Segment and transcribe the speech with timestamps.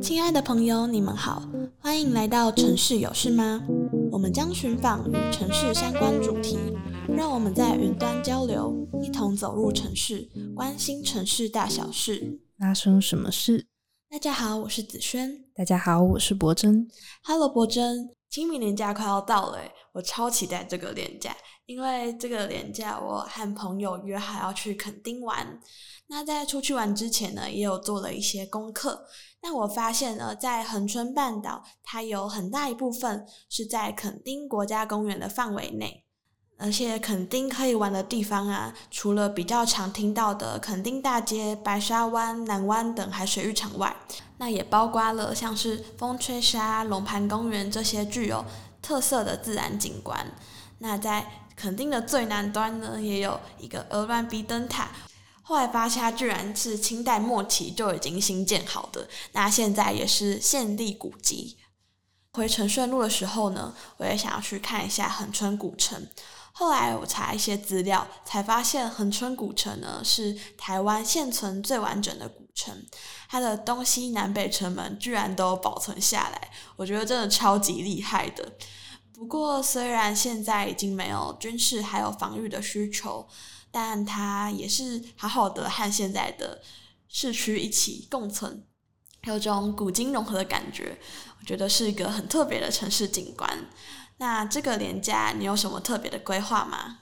[0.00, 1.42] 亲爱的朋友，你们好，
[1.78, 3.62] 欢迎来到城市有事吗？
[4.10, 6.58] 我们将寻访与城市相关主题，
[7.08, 12.40] 让我们在云端交流，一同走入城市，关心城市大小事。
[12.58, 13.66] 发生什么事？
[14.10, 15.44] 大家好，我是子轩。
[15.54, 16.88] 大家好，我是博珍。
[17.22, 18.10] Hello，博珍。
[18.30, 19.58] 清明年假快要到了，
[19.92, 21.36] 我超期待这个年假，
[21.70, 25.60] 因为这个连假我和朋友约好要去垦丁玩。
[26.08, 29.06] 那在出去玩之前呢，也有做了一些功课。
[29.40, 36.04] 那我发现呢，在恒春半岛，它有很大一部分是在垦丁国家公园的范围内。
[36.58, 43.94] 而且垦丁可以玩的地方啊，除了比较常听到的垦丁大街、白沙湾、南湾等海水浴场外，
[44.38, 48.44] 那也包括了像是风吹沙、龙盘公园这些具有
[48.82, 50.26] 特色的自然景观。
[50.82, 54.88] 那在垦丁的最南端呢，也有一个鹅銮鼻灯塔，
[55.42, 61.58] 后来发现它居然是清代末期就已经兴建好的，那现在也是县立古迹。
[62.32, 66.08] 回承顺路的时候呢，我也想要去看一下恒春古城。
[66.52, 72.74] 后来我查一些资料，才发现恒春古城呢是台湾现存最完整的古城，
[73.28, 78.50] 它的东西南北城门居然都保存下来，我觉得真的超级厉害的。
[79.20, 83.28] 不过虽然现在已经没有军事还有防御的需求，
[83.70, 86.62] 但它也是好好的和现在的
[87.06, 88.64] 市区一起共存，
[89.24, 90.96] 有种古今融合的感觉，
[91.38, 93.46] 我觉得是一个很特别的城市景观。
[94.16, 97.00] 那这个连假你有什么特别的规划吗？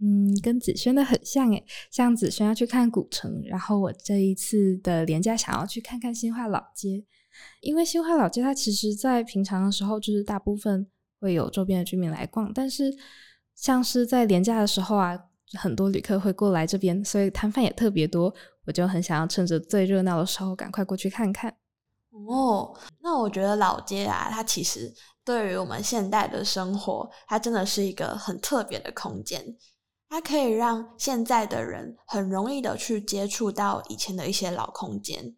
[0.00, 7.04] 嗯，跟子轩的很像诶，像子轩要去看古城，然后我这一次的连假想要去看看新化老街，
[7.60, 10.88] 因为新化老街它其实在平常的时候就是大部分
[11.22, 12.92] 会有周边的居民来逛，但是
[13.54, 15.16] 像是在连假的时候啊，
[15.54, 18.34] 很多旅客会过来这边，所以摊贩也特别多，
[18.66, 21.54] 我就很想要趁着最热闹的时候赶快过去看看。
[22.10, 24.92] 哦，那我觉得老街啊，它其实。
[25.24, 29.56] 对于我们现代的生活，它真的是一个很特别的空间。
[30.08, 35.36] 它可以让现在的人很容易的去接触到以前的一些老空间。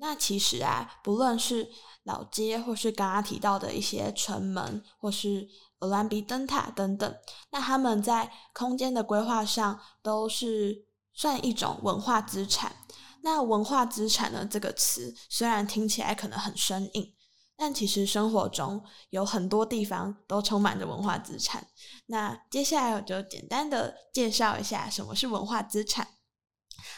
[0.00, 1.68] 那其实啊，不论是
[2.04, 5.48] 老街，或是刚刚提到的一些城门，或是
[5.78, 7.14] 鹅銮鼻灯塔等等，
[7.50, 12.76] 那他们在空间的规划上都是算一种文化资产。
[13.22, 17.14] 那文化资产呢，这个词虽然听起来可能很生硬。
[17.60, 18.80] 但其实生活中
[19.10, 21.66] 有很多地方都充满着文化资产。
[22.06, 26.06] 那接下来我就简单的介绍一下什么是文化资产。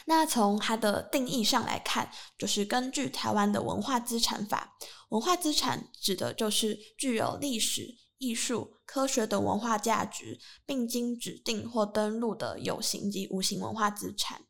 [0.07, 4.77] 那从它的定义上来看，就是根据台湾的文化资产法，
[5.11, 14.43] 文化资产指的就是具有历史、艺术、科学等文化价值，并经指定或登录的有形及无形文化资产。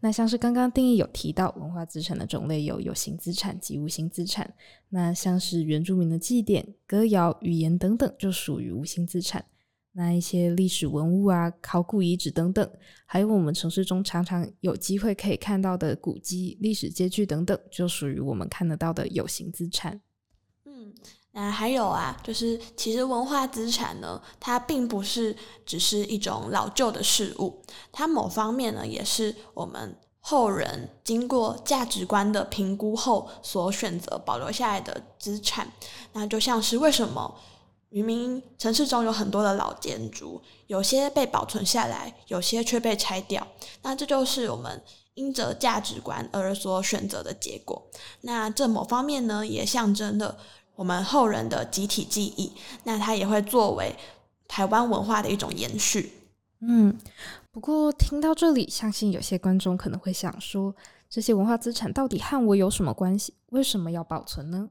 [0.00, 4.54] 那像是刚刚定义有提到文化资产的种类有有形资产及无形资产。
[4.90, 9.44] 那像是原住民的祭典、歌谣、语言等等，就属于无形资产。
[9.98, 12.70] 那一些历史文物啊、考古遗址等等，
[13.04, 20.00] 还有我们城市中常常有机会可以看到的古迹、历史街区等等，就属于我们看得到的有形资产。
[20.64, 20.94] 嗯。
[21.32, 27.60] 那还有啊，就是其实文化资产呢，它并不是只是一种老旧的事物，
[27.90, 35.70] 它某方面呢，也是我们后人经过价值观的评估后所选择保留下来的资产。
[36.12, 37.36] 那就像是为什么
[37.90, 43.46] 明明城市中有很多的老建筑，有些被保存下来，有些却被拆掉，
[43.82, 44.82] 那这就是我们
[45.14, 47.90] 因着价值观而所选择的结果。
[48.20, 50.36] 那这某方面呢，也象征了。
[50.76, 52.52] 我们后人的集体记忆，
[52.84, 53.96] 那它也会作为
[54.46, 56.12] 台湾文化的一种延续。
[56.60, 56.96] 嗯，
[57.50, 60.72] 不过听到这里，相信有些观众可能会想说，
[61.10, 63.34] 这些文化资产到底和我有什么关系？
[63.48, 64.70] 为什么要保存呢？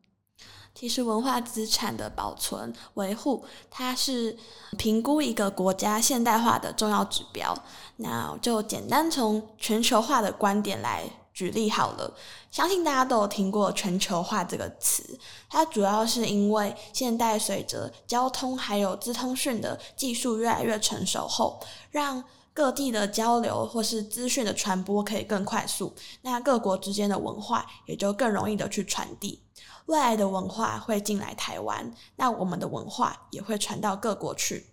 [0.80, 4.38] 其实，文化资产的保存维护，它是
[4.78, 7.58] 评估一个国家现代化的重要指标。
[7.96, 11.10] 那就简单从全球化的观点来。
[11.34, 12.12] 举例好了，
[12.50, 21.60] 相信大家都有听过“全球化”这个词，它主要是因为现代随着交通还有资通讯的技术越来越成熟后，
[21.92, 22.24] 让
[22.58, 25.94] 各地的交流或是资讯的传播可以更快速，
[26.24, 29.44] 那各国之间的文化也就更容易的去传递。
[29.86, 34.72] 未来的文化会进来台湾，那我们的文化也会传到各国去。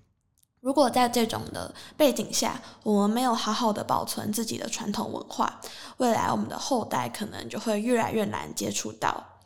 [0.62, 5.60] 如果在这种的背景下，我们没有好好的保存自己的传统文化，
[5.98, 9.42] 未来我们的后代可能就会越来越难接触到。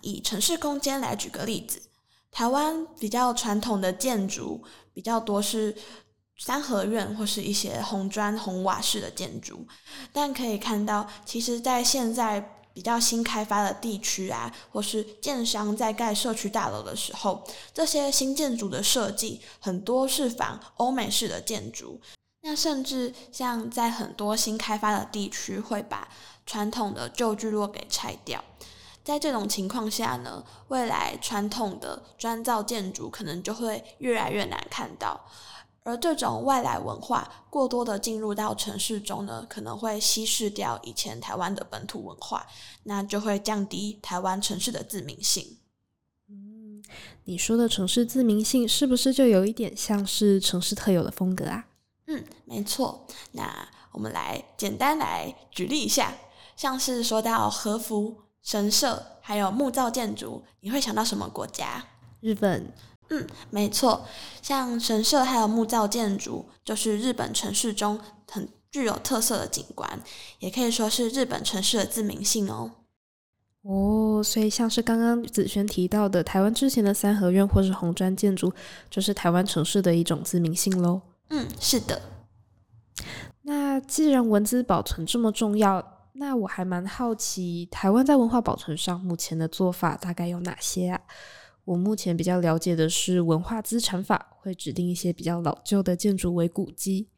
[0.00, 1.82] 以城市空间来举个例子，
[2.32, 4.64] 台湾比较传统的建筑
[4.94, 5.76] 比较多是
[6.38, 9.66] 三合院或是一些红砖红瓦式的建筑，
[10.12, 17.42] 但可以看到，其实，在现在比较新开发的地区啊，或是建商在盖社区大楼的时候，
[17.72, 22.00] 这些新建筑的设计很多是仿欧美式的建筑。
[22.42, 26.06] 那甚至像在很多新开发的地区，会把
[26.44, 28.44] 传统的旧聚落给拆掉。
[29.02, 35.24] 在这种情况下呢，未来传统的砖造建筑可能就会越来越难看到。
[35.86, 42.44] 而这种外来文化过多的进入到城市中呢，可能会稀释掉以前台湾的本土文化，
[42.82, 45.58] 那就会降低台湾城市的自明性。
[46.28, 46.82] 嗯，
[47.22, 51.66] 你说的城市自明性是不是就有一点像是城市特有的风格啊？
[52.08, 53.06] 嗯，没错。
[53.30, 56.12] 那我们来简单来举例一下，
[56.56, 61.84] 像是说到和服、神社还有木造建筑，你会想到什么国家？
[62.20, 62.72] 日本。
[63.10, 64.04] 嗯，没错，
[64.42, 68.00] 像神社还有木造建筑，就是日本城市中
[68.30, 70.00] 很具有特色的景观，
[70.38, 72.72] 也可以说是日本城市的自明性哦。
[73.62, 78.52] 哦，所以像是刚刚子轩提到的，台湾之前的三合院或是红砖建筑，
[78.90, 81.00] 就是台湾城市的一种自明性喽。
[81.30, 82.00] 嗯，是的。
[83.42, 91.00] 那既然文字保存这么重要，那我还蛮好奇，台湾在文化保存上目前的做法大概有哪些啊？
[91.66, 97.10] 我目前比较了解的是文化资产法，会指定一些比较老旧的建筑为古迹。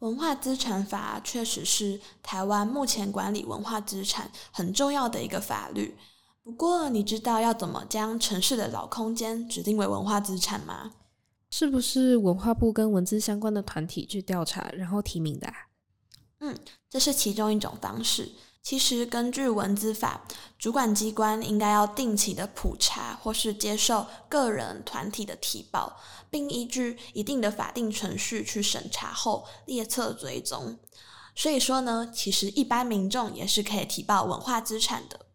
[0.00, 5.96] 文化资产法确实是台湾目前管理文化资产很重要的一个法律。
[6.42, 10.92] 不过，你知道要怎么将城市的老空间指定为文化资产吗？
[11.50, 15.54] 是不是文化部跟文字相关的团体去调查，然后提名的啊？
[16.40, 16.56] 嗯，
[16.88, 18.30] 这是其中一种方式。
[18.62, 20.26] 其实，根据文字法，
[20.58, 25.96] 主管机关应该要定期的普查或是接受个人团体的提报，
[26.28, 30.78] 并依据一定的法定程序去审查后列册追踪。
[31.34, 35.27] 所以说呢，其实一般民众也是可以提报文化资产的。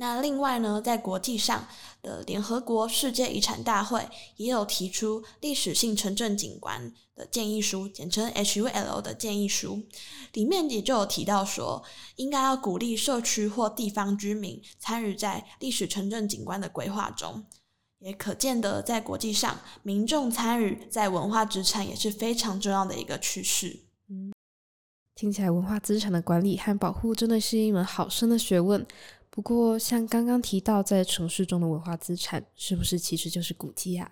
[0.00, 1.68] 那另外呢，在国际上
[2.00, 9.82] 的联合国世界遗产大会也有提出历史性城镇景观的建议书，简称 HUL 的建议书，
[10.32, 11.84] 里面也就有提到说，
[12.16, 17.44] 应该要鼓励社区或地方居民参与在历史城镇景观的规划中。
[17.98, 23.80] 也可见得，在国际上，民众参与在文化资产也是非常重要的一个趋势。
[24.08, 24.32] 嗯，
[25.14, 28.86] 听起来文化资产的管理和保护真的是一门好深的学问。
[29.30, 34.10] 不过，像刚刚提到，在城市中的文化资产，是不是其实就是古迹啊？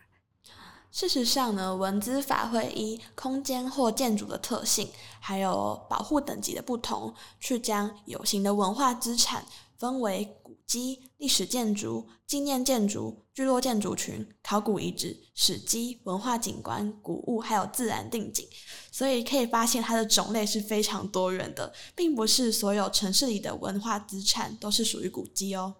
[0.90, 4.88] 事实上呢，文资法会依空间或建筑的特性，
[5.20, 9.44] 还有保护等级的不同，去将有形的文化资产
[9.76, 10.36] 分为
[10.68, 18.46] 古迹、历史建筑、纪念建筑、聚落建筑群、考古遗址、史迹、文化景观、古物，还有自然定景。
[18.92, 25.74] 所以可以发现，它的种类是非常多元的，并不是所有城市里的文化资产都是属于古迹哦。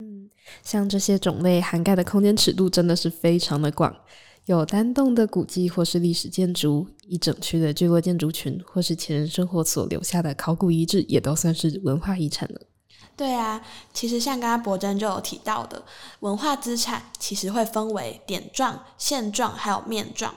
[0.00, 0.28] 嗯，
[0.62, 3.96] 像这些种类涵盖的空间尺度真的是非常的广，
[4.44, 12.60] 有单栋的古迹或是历史建筑，一整区的聚落建筑群，或是前人生活所留下的考古遗址，也都算是文化遗产了。
[13.16, 13.60] 对啊，
[13.92, 15.84] 其实像刚刚博真就有提到的，
[16.20, 20.34] 文化资产其实会分为点状、线状还有面状。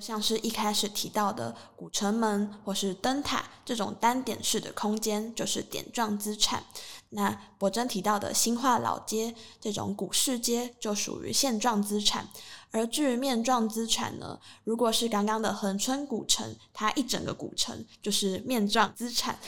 [0.00, 6.64] 像是一开始提到的古城门或是灯塔这种单点式的空间，就是点状资产。
[7.10, 12.26] 那博真提到的新化老街这种古市街，就属于线状资产。
[12.70, 19.38] 而至于面状资产呢，如果是刚刚的恒春古城，它一整个古城就是面状资产。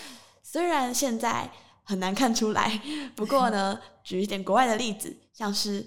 [0.43, 1.51] 虽然现在
[1.83, 2.81] 很难看出来，
[3.15, 5.87] 不过呢，举一点国外的例子，像是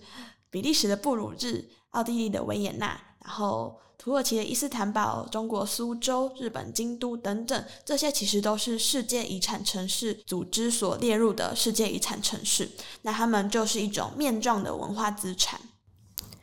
[0.50, 3.80] 比利时的布鲁日、奥地利的维也纳，然后。
[3.98, 12.70] 土耳其的伊斯坦堡、中国苏州、日本京都等等，这些其实都是世界遗产城市组织所列入的世界遗产城市。
[13.02, 15.60] 那他们就是一种面状的文化资产。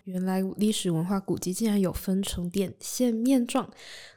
[0.05, 3.71] 原来历史文化古迹竟然有分成点、线、面状。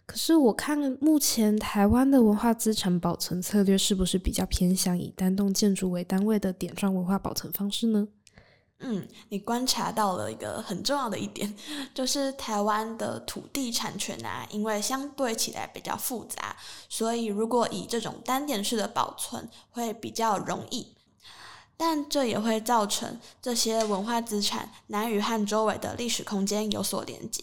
[0.06, 8.08] 可是我看目前台湾的文化资产保存策略，是不是比较偏向以单栋建筑为单位的点状文化保存方式呢？
[8.80, 11.56] 嗯，你观察到了一个很重要的一点，
[11.94, 16.56] 就是台湾的土地产权啊，因为相对起来比较复杂，
[16.90, 20.95] 所以如果以这种单点式的保存会比较容易，
[21.78, 27.42] 但这也会造成这些文化资产难与和周围的历史空间有所连接。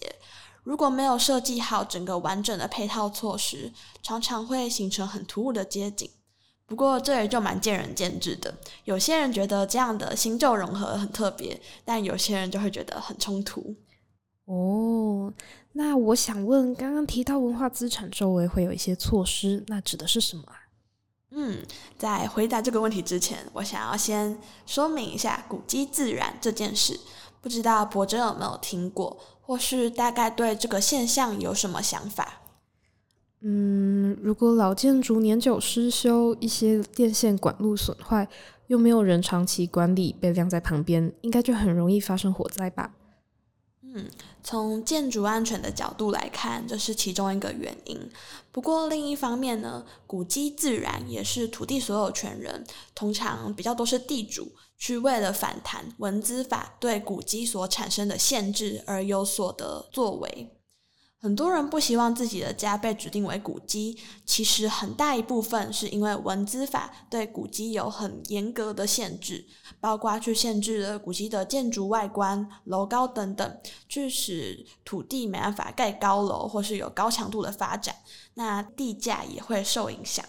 [0.62, 3.72] 如果没有设计好整个完整的配套措施，
[4.02, 6.08] 常常会形成很突兀的街景。
[6.66, 13.74] 不过这也就蛮见仁见智的，有些人觉得这样的新旧融合很特别，但有些人就会觉得很冲突。
[14.46, 15.30] 哦，
[15.72, 20.54] 那我想问，刚刚提到文化资产周围会有一些措施，那指的是什么啊？
[21.34, 21.64] 嗯，
[21.98, 27.00] 在回答这个问题之前，我想要先说明一下古迹自燃这件事。
[27.40, 32.42] 不知道博真有没有听过，或是大概对这个现象有什么想法？
[33.40, 38.28] 嗯，如果老建筑年久失修，一些电线管路损坏，
[38.68, 42.92] 又没有人长期管理，被晾在旁边，应该就很容易发生火灾吧？
[43.94, 44.08] 嗯，
[44.42, 48.10] 从建筑安全的角度来看，这是其中一个原因。
[48.50, 60.61] 不过另一方面呢，古迹自然也是土地所有权人，通常比较多是地主，去为了反弹文资法对古迹所产生的限制而有所的作为。
[61.22, 69.46] 很多人不希望自己的家被指定为古迹，其实很大一部分是因为文资法对古迹有很严格的限制，
[69.78, 77.94] 包括去限制了古迹的建筑外观、楼高等等，致使土地没办法盖高楼或是有高强度的发展，
[78.34, 80.24] 那地价也会受影响。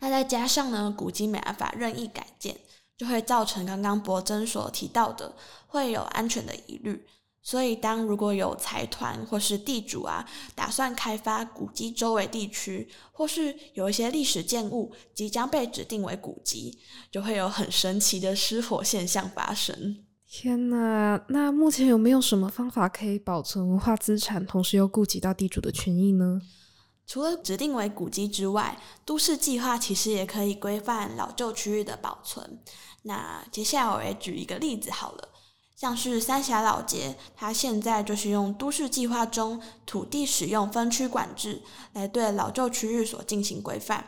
[0.00, 2.56] 那再加上呢，古迹没办法任意改建，
[2.98, 5.36] 就会造成刚刚博真所提到的
[5.68, 7.06] 会有安全的疑虑。
[7.42, 16.78] 所以，当如果有财团或是地主啊，打算开发古迹周围地区，或是有一些历史建物即将被指定为古迹，
[17.10, 20.04] 就会有很神奇的失火现象发生。
[20.30, 21.22] 天哪！
[21.28, 26.40] 那目前有没有什么方法可以保存文化资产，同时又顾及到地主的权益呢？
[27.04, 32.60] 除了指定为古迹之外，都市计划其实也可以规范老旧区域的保存。
[33.02, 35.28] 那接下来我也举一个例子好了。
[35.82, 41.60] 像是三峡老街，它现在就是用都市计划中土地使用分区管制
[41.94, 44.04] 来对老旧区域所进行规范。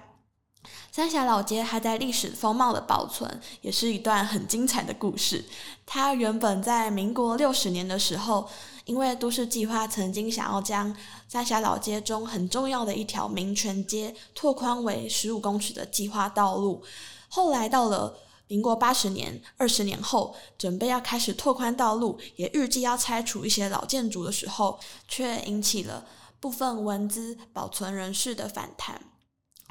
[0.93, 5.45] 三峡老街它在历史风貌的保存，也是一段很精彩的故事。
[5.85, 8.49] 它原本在民国六十年的时候，
[8.85, 10.95] 因为都市计划曾经想要将
[11.27, 16.85] 三峡老街中很重要的一条民权街拓宽为十五公尺的计划道路，
[17.29, 18.21] 后来到了。
[18.47, 26.07] 民国八十年，二十年后，准备要开始拓宽道路，也预计要拆除一些老建筑的时候，却引起了
[26.39, 29.01] 部分文资保存人士的反弹。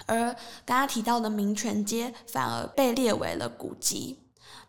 [0.08, 0.34] 而
[0.66, 4.20] 刚刚提到的民权街反而被列为了古迹。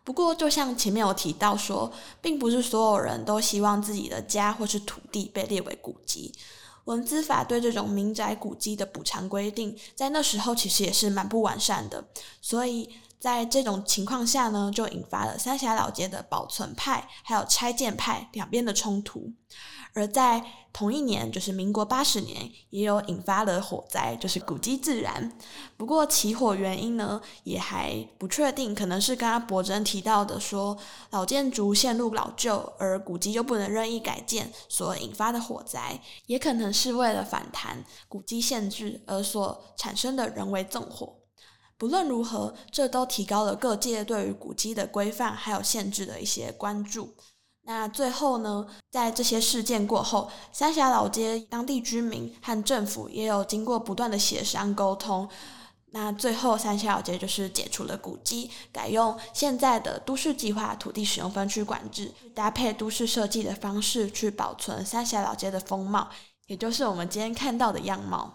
[0.04, 6.30] 不过，就像前面有提到说，并不是所有人都希望自己的家或是土地被列为古迹。
[6.84, 12.04] 文资法对这种民宅古迹的补偿规定，在那时候其实也是蛮不完善的，
[12.42, 12.90] 所以。
[13.25, 19.33] 在这种情况下呢，就引发了三峡老街的保存派还有拆建派两边的冲突。
[19.95, 25.33] 而在同一年，就是民国八十年，也有引发了火灾，就是古迹自燃。
[25.78, 30.76] 不过起火原因呢，也还不确定，可能是刚刚柏真提到的说，
[31.09, 41.24] 老建筑线路老旧，而古迹又不能任意改建所引发的火灾，也可能是为了反弹古迹限制而所产生的人为纵火。
[41.76, 47.14] 不论如何，这都提高了各界对于古迹的规范还有限制的一些关注。
[47.66, 55.28] 那最后呢，在这些事件过后，三峡老街当地居民和政府也有经过不断的协商沟通。
[55.93, 66.11] 那最后，三峡老街就是解除了古迹，改用现在的都市计划土地使用分区管制，搭配都市设计的方式去保存三峡老街的风貌，
[66.47, 68.33] 也就是我们今天看到的样貌。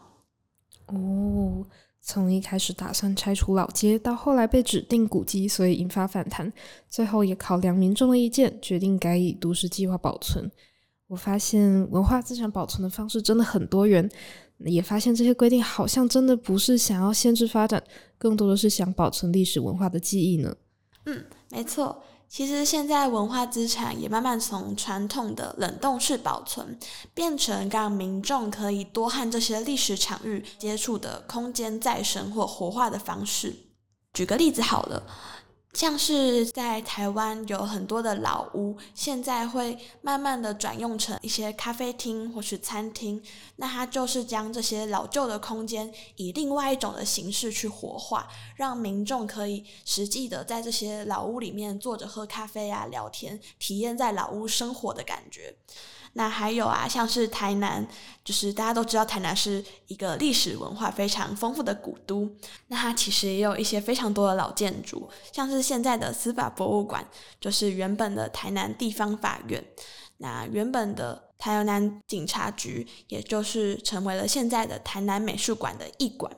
[0.88, 1.66] 哦。
[2.02, 6.52] 从一开始打算拆除老街，到后来被指定古迹，所以引发反弹，
[6.90, 10.50] 最后也考量民众的意见，决定改以都市计划保存。
[11.08, 14.10] 我发现文化资产保存的方式真的很多元，
[14.60, 17.84] 也发现这些规定好像真的不是想要限制发展，
[18.18, 20.56] 更多的是想保存历史文化的记忆呢。
[21.06, 22.04] 嗯，没错。
[22.30, 26.78] 其实现在文化资产也慢慢从传统的冷冻式保存，
[27.14, 33.56] 变成让民众可以多和这些历史场域接触的空间再生或活化的方式。
[34.14, 35.04] 举个例子好了。
[35.74, 43.22] 像是在台湾有很多的老屋，现在会慢慢的转用成一些咖啡厅或是餐厅，
[43.58, 55.56] 那它就是将这些老旧的空间以另外一种的形式去活化，让民众可以实际的在这些老屋里面坐着喝咖啡啊、聊天，体验在老屋生活的感觉。
[56.14, 57.88] 那还有啊，像是台南，
[58.24, 62.30] 就是大家都知道台南是一个历史文化非常丰富的古都。
[62.68, 67.08] 那它其实也有一些非常多的老建筑，像是现在的司法博物馆，
[67.40, 69.64] 就是原本的台南地方法院。
[70.18, 76.32] 那原本的台南警察局，也就是成为了现在的台南美术馆的艺馆。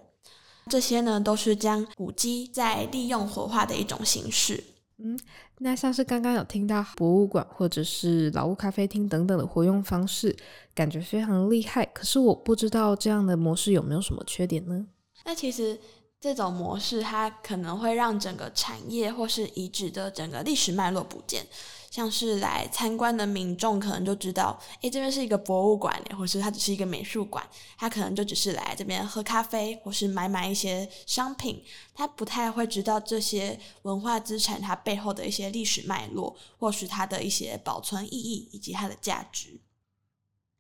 [0.70, 4.64] 这些呢，都是将古迹再利用活化的一种形式。
[5.04, 5.20] 嗯，
[5.60, 10.36] 那像是刚刚有听到博物馆或者是老屋咖啡厅等等的活用方式，
[10.76, 11.84] 感觉非常厉害。
[11.88, 14.86] 可是我不知道这样的模式有没有什么缺点呢？
[15.26, 15.80] 那其实
[16.20, 21.46] 这种模式它可能会让整个产业或是遗址的整个历史脉络不见。
[21.92, 27.46] 像是来参观的民众可能就知道，诶，这边是一个博物馆，或是它只是一个美术馆，
[27.78, 31.62] 他可能就只是来这边喝咖啡，或是买买一些商品，
[31.94, 39.60] 他不太会知道这些文化资产它背后的一些历史脉络，或是它的一些保存意义以及它的价值。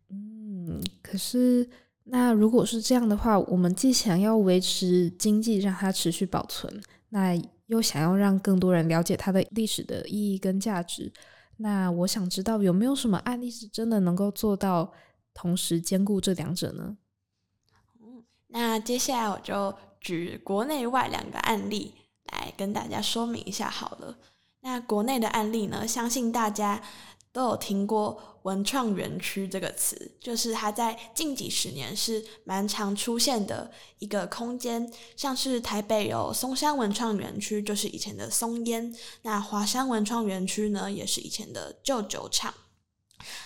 [0.10, 1.70] 嗯，可是
[2.04, 7.34] 那如果是这样的话，我们既想要维持经济，让它持续保存，那
[7.72, 11.10] 又想要让更多人了解它的历史的意义跟价值，
[11.56, 14.92] 那我想知道有没有什么案例是真的能够做到
[15.34, 16.98] 同时兼顾这两者呢？
[18.02, 21.94] 嗯，那接下来我就举国内外两个案例
[22.34, 24.18] 来跟大家说明一下好了。
[24.60, 26.82] 那国内的案例呢，相信大家
[27.32, 28.28] 都有听过。
[28.44, 42.52] 文创园区这个词，就是它在近几十年是蛮常出现的一个空间，像是台北有松山文创园区，就是以前的松烟；那华山文创园区呢，也是以前的旧酒厂。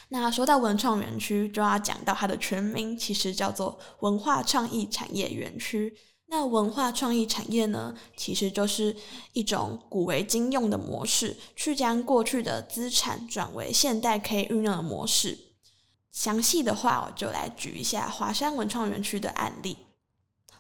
[0.08, 5.94] 那说到文创园区，就要讲到它的全名，其实叫做文化创意产业园区。
[6.28, 8.96] 那文化创意产业呢，其实就是
[9.34, 15.38] 一种古为今用的模式，去将过去的资产转为现代可以运用的模式。
[16.12, 19.78] 详细的话，我就来举一下华山文创园区的案例。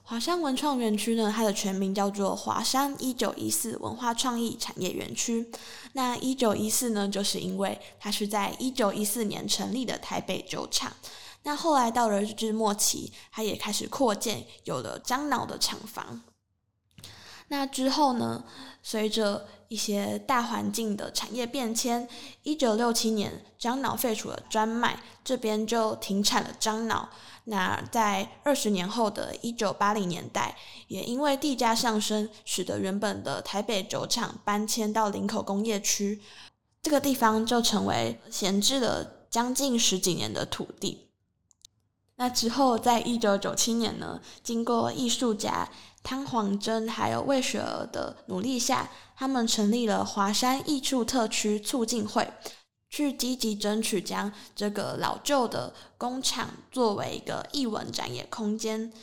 [0.03, 5.49] 华山文创园区呢，它的全名叫做华山一九一四文化创意产业园区。
[5.93, 10.93] 那一九一四呢，就是因为它是在一九一四年成立的台北酒厂。
[11.45, 16.23] 那后来到了日治末期，它也开始扩建，有了樟脑的厂房。
[17.49, 18.43] 那之后呢，
[18.81, 22.09] 随着一些大环境的产业变迁，
[22.41, 27.09] 一九六七年樟脑废除了专卖，这边就停产了樟脑。
[27.43, 36.19] 那在二十年后的一九八零年代，也因为地价上升，使得原本的台北酒厂搬迁到林口工业区，
[36.81, 41.04] 这个地方就成为闲置了将近十几年的土地。
[42.17, 45.69] 那之后，在一九九七年呢，经过艺术家
[46.01, 52.31] 汤黄珍还有魏雪儿的努力下，他们成立了华山艺术特区促进会，
[52.89, 58.93] 去积极争取将这个老旧的工厂作为一个艺文展演空间。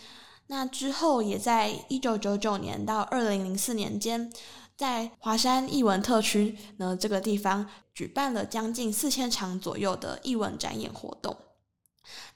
[0.47, 4.33] 那之后，也在一九九九年到二零零四年间，
[4.75, 11.37] 在华山艺文特区呢这个地方举办了将近四千场左右的艺文展演活动。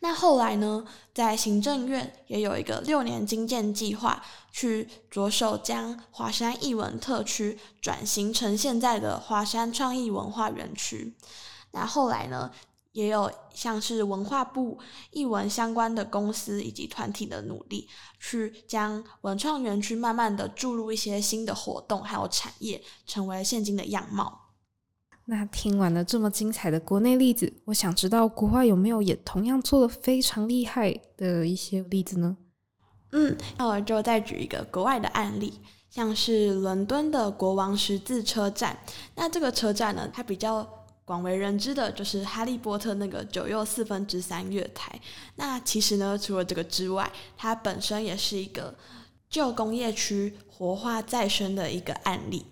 [0.00, 11.14] 那后来呢，在行政院也有一个六年精建计划，去着手将华山艺文特区转型成现在的华山创意文化园区。
[11.72, 12.50] 那后来呢，
[12.92, 14.78] 也有像是文化部
[15.10, 17.88] 艺文相关的公司以及团体的努力，
[18.20, 24.45] 去将文创园区慢慢的注入一些新的活动还有产业，成为现今的样貌。
[25.28, 32.36] 那听完了这么精彩的国内例子，我想知道国外有没有也同样做的非常厉害的一些例子呢？
[33.10, 35.54] 嗯，那我就再举一个国外的案例，
[35.90, 38.78] 像是伦敦的国王十字车站。
[39.16, 40.64] 那这个车站呢，它比较
[41.04, 45.00] 广为人知的就是哈利波特那个九又四分之三月台。
[45.34, 48.72] 那其实呢，除了这个之外，它本身也是一个
[49.28, 52.46] 旧工业区活化再生的一个案例。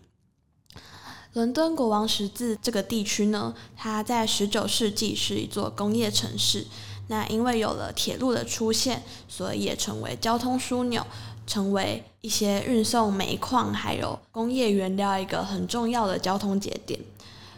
[1.34, 6.64] 伦敦国王十字这个地区呢，它在十九世纪是一座工业城市。
[7.08, 11.04] 那因为有了铁路的出现，所以也成为交通枢纽，
[11.44, 17.00] 成为一些运送煤矿还有工业原料一个很重要的交通节点。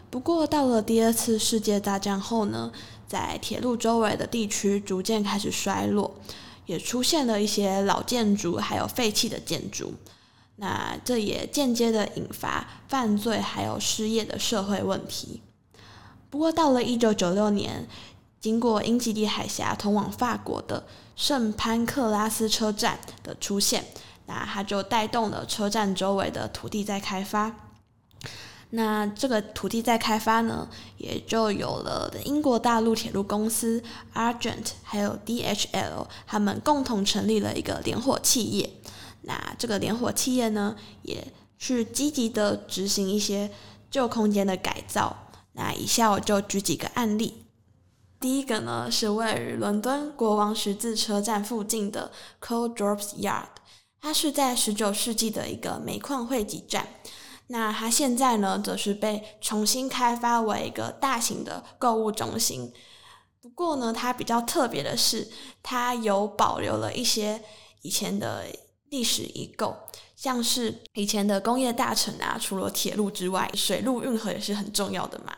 [0.09, 2.73] 不过到了第二次世界大战后呢，
[3.07, 6.15] 在铁路周围的地区逐渐开始衰落，
[6.65, 9.93] 也出现了一些老建筑还有废弃的建筑。
[10.57, 15.42] 那这也间接的引发犯罪还有失业的社会问题。
[16.31, 17.87] 不过到了一九九六年，
[18.40, 23.85] 经过英吉利海峡通往法国的圣潘克拉斯车站的出现，
[24.27, 27.55] 那它就带动了车站周围的土地在开发。
[28.71, 38.69] 那这个土地在开发呢，也就有了英国大陆铁路公司 Argent 还有 DHL，他们共同成立了一个联伙企业。
[39.27, 43.51] 那这个联伙企业呢，也去积极的执行一些
[43.91, 45.29] 旧空间的改造。
[45.53, 47.45] 那以下我就举几个案例。
[48.21, 53.49] 第一个呢，是位于伦敦国王十字车站附近的 Coal Drops Yard，
[54.01, 56.87] 它是在十九世纪的一个煤矿汇集站。
[57.49, 62.73] 那它现在呢，则是被重新开发为一个大型的购物中心。
[63.41, 65.29] 不过呢，它比较特别的是，
[65.62, 67.43] 它有保留了一些
[67.83, 68.45] 以前的
[68.96, 69.76] 历史遗构，
[70.16, 75.37] 像是以前的工业大城啊，除了铁路之外，水路运河也是很重要的嘛。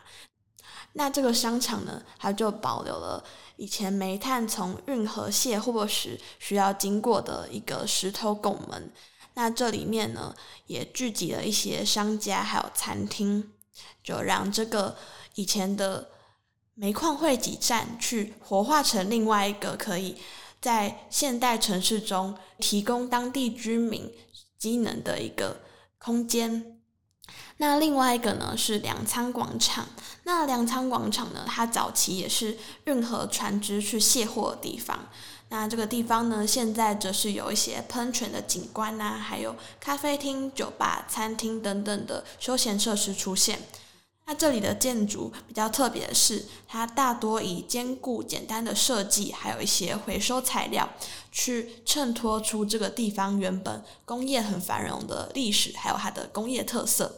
[0.93, 3.21] 那这个商场呢，它就保留了
[3.57, 8.93] 以前煤炭从运河卸货时需要经过的一个石头拱门。
[9.33, 10.33] 那这里面呢，
[10.67, 13.51] 也聚集了一些商家还有餐厅，
[14.01, 14.95] 就让这个
[15.35, 16.11] 以前的。
[16.81, 20.15] 煤矿汇集站去活化成另外一个可以
[20.61, 24.11] 在现代城市中提供当地居民
[24.57, 25.61] 机能的一个
[25.97, 26.77] 空间。
[27.57, 29.87] 那另外一个呢，是粮仓广场。
[30.23, 35.09] 那粮仓广场呢，它早期也是运河船只去卸货的地方。
[35.49, 43.59] 那这个地方呢，现在则是有一些喷泉的景观呐、啊，还有咖啡厅、酒吧、餐厅等等的休闲设施出现。
[44.29, 50.87] 那这里的建筑比较特别的是，它大多以坚固简单的设计，还有一些回收材料，
[51.31, 57.11] 去衬托出这个地方原本工业很繁荣的历史，还有它的工业特色。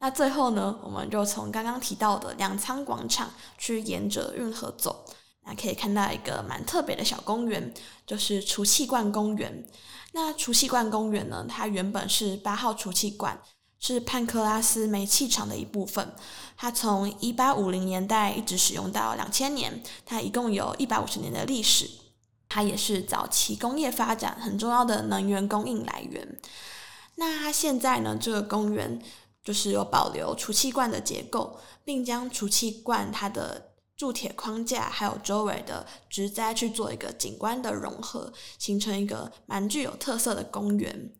[0.00, 5.06] 那最后呢，我们就从刚刚提到的粮仓广场去沿着运河走，
[5.46, 7.72] 那可以看到一个蛮特别的小公园，
[8.06, 9.66] 就是储气罐公园。
[10.12, 13.40] 那储气罐公园呢，它原本是八号储气罐。
[13.78, 16.14] 是潘克拉斯煤气厂的一部分，
[16.56, 21.88] 它从一八五零年代一直使用到两千年，它一共有一百五十年的历史。
[22.50, 26.38] 它也是早期工业发展很重要的能源供应来源。
[27.16, 29.02] 那它现在呢，这个公园
[29.44, 41.12] 就是有保留储气罐的结构，并将储气罐它的铸铁框架还有周围的植栽去做一个景观的融合，形成一个蛮具有特色的公园。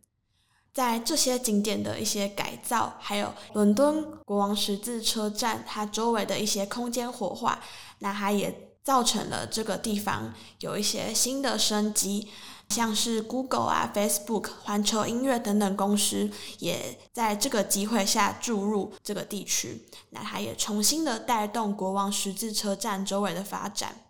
[0.72, 7.61] 在这些景点的一些改造，还有伦敦国王十字车站它周围的一些空间活化，
[7.98, 12.28] 那它也造成了这个地方有一些新的生机，
[12.68, 24.08] 像是 Google 啊、Facebook、环球音乐等等公司也在这个机会下注入这个地区，那它也重新的带动国王十字车站周围的发展。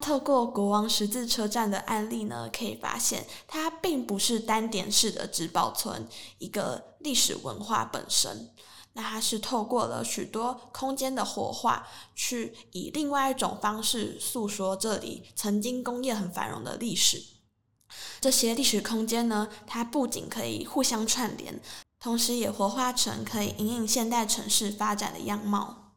[0.00, 6.08] 透过国王十字车站的案例呢，可以发现它并不是单点式的只保存
[6.38, 8.50] 一个历史文化本身，
[8.94, 17.22] 那它是透过了许多空间的活化，去以另外一种方式诉说这里曾经工业很繁荣的历史。
[18.20, 21.60] 这些历史空间呢，它不仅可以互相串联，
[22.00, 25.89] 同时也活化成可以引领现代城市发展的样貌。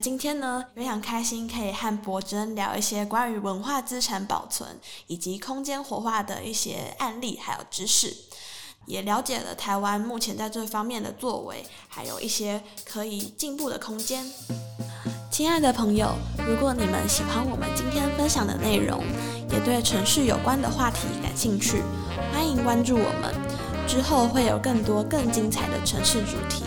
[0.00, 8.14] 今天呢，非常开心可以和柏禛聊一些关于文化资产保存以及空间活化的一些案例，还有知识，
[8.86, 14.30] 也了解了台湾目前在这方面的作为，还有一些可以进步的空间。
[15.30, 16.14] 亲爱的朋友，
[16.46, 19.02] 如果你们喜欢我们今天分享的内容，
[19.50, 21.82] 也对城市有关的话题感兴趣，
[22.32, 23.34] 欢迎关注我们，
[23.88, 26.64] 之后会有更多更精彩的城市主题。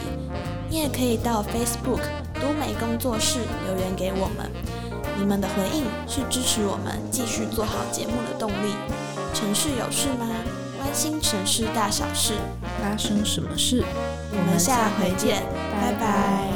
[0.69, 2.01] 你也可以到 Facebook
[2.41, 4.49] 都美工作室留言给我们，
[5.17, 8.73] 你们的回应是支持我们继续做好节目的动力。
[9.33, 10.27] 城市有事吗？
[10.77, 12.33] 关心城市大小事，
[12.81, 13.83] 发生什么事？
[14.31, 15.43] 我们下回见，
[15.81, 15.99] 拜拜。
[15.99, 16.46] 拜拜。